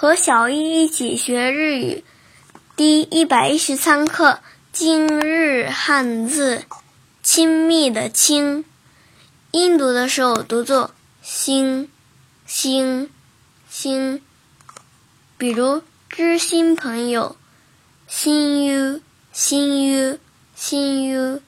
[0.00, 2.02] 和小易一起学日语，
[2.74, 4.40] 第一百一十三课，
[4.72, 6.64] 今日汉字，
[7.22, 8.64] 亲密的“亲”，
[9.52, 11.90] 音读的时候读作“星
[12.46, 13.10] 星
[13.68, 14.22] 星”，
[15.36, 17.36] 比如知心朋友，
[18.08, 19.00] 心友，
[19.32, 20.18] 心友，
[20.54, 21.42] 心友，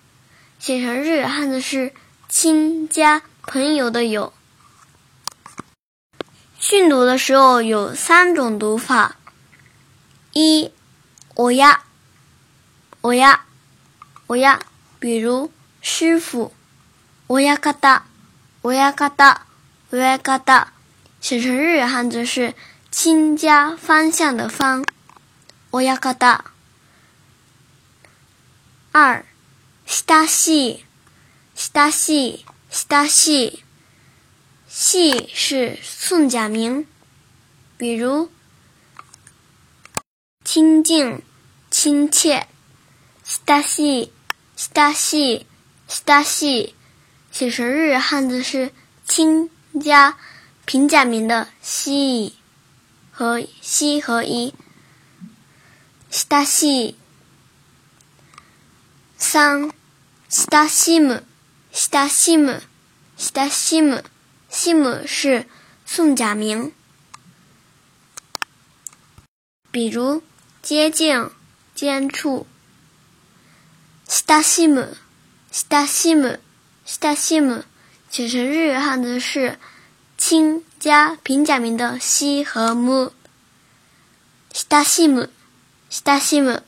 [0.59, 1.93] 写成日语汉字是
[2.29, 4.31] “亲”加朋友的“友”。
[6.63, 9.17] 训读的时候有三种读法：
[10.33, 10.71] 一，
[11.35, 11.83] 我呀，
[13.01, 13.47] 我呀，
[14.29, 14.61] 我呀，
[15.01, 16.55] 比如师傅，
[17.27, 18.07] 我呀嘎达，
[18.63, 19.47] 我呀嘎达，
[19.91, 20.73] 我呀嘎达，
[21.21, 22.55] 写成日语汉字是
[22.93, 24.85] “亲家方向”的方，
[25.73, 26.45] 我呀嘎达。
[28.93, 29.27] 二，
[29.85, 30.49] 親し
[30.79, 30.85] い，
[31.57, 33.63] 親しい，親しい。
[34.75, 36.87] 西是宋假名，
[37.77, 38.31] 比如
[40.47, 41.21] 亲近、
[41.71, 42.47] 亲切。
[43.23, 44.11] したし、
[44.57, 45.45] したし、
[45.89, 46.73] したし，
[47.33, 48.73] 写成日汉字是
[49.07, 50.17] 亲加
[50.65, 52.35] 平假名的西
[53.11, 54.55] 和西和一。
[56.11, 56.95] したし、
[59.19, 59.71] 三、
[60.31, 61.25] したしむ、
[61.75, 62.63] ししむ、
[63.19, 64.03] ししむ。
[64.53, 65.47] 西母是
[65.87, 66.73] 宋假名，
[69.71, 70.23] 比如
[70.61, 71.31] 接近、
[71.75, 72.47] 接触。
[74.07, 74.95] 西たし母、
[75.51, 76.39] 西たし母、
[76.85, 77.65] 西たし母，
[78.11, 79.59] 写成日语汉字是
[80.19, 83.11] 清加平假名的西和母。
[84.53, 85.31] 西たし母、
[85.89, 86.61] 西たし母。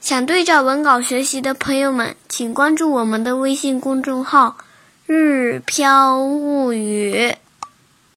[0.00, 4.56] 想对照文稿学习的朋友们，请关注我们的微信公众号。
[5.14, 7.36] 日飘物语。